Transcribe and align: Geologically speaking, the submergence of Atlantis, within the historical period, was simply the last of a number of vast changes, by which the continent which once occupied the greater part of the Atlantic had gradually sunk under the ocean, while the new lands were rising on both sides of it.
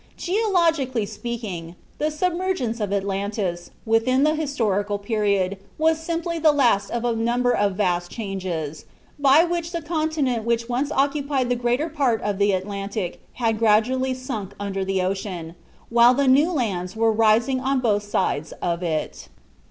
Geologically 0.17 1.05
speaking, 1.05 1.75
the 1.99 2.09
submergence 2.09 2.79
of 2.79 2.91
Atlantis, 2.91 3.69
within 3.85 4.23
the 4.23 4.33
historical 4.33 4.97
period, 4.97 5.59
was 5.77 5.99
simply 5.99 6.39
the 6.39 6.51
last 6.51 6.89
of 6.89 7.05
a 7.05 7.15
number 7.15 7.51
of 7.51 7.75
vast 7.75 8.09
changes, 8.09 8.85
by 9.19 9.43
which 9.43 9.71
the 9.71 9.79
continent 9.83 10.43
which 10.43 10.67
once 10.67 10.91
occupied 10.91 11.49
the 11.49 11.55
greater 11.55 11.87
part 11.87 12.19
of 12.23 12.39
the 12.39 12.51
Atlantic 12.51 13.21
had 13.33 13.59
gradually 13.59 14.15
sunk 14.15 14.55
under 14.59 14.83
the 14.83 15.03
ocean, 15.03 15.53
while 15.89 16.15
the 16.15 16.27
new 16.27 16.51
lands 16.51 16.95
were 16.95 17.11
rising 17.11 17.59
on 17.59 17.79
both 17.79 18.01
sides 18.01 18.53
of 18.53 18.81
it. 18.81 19.27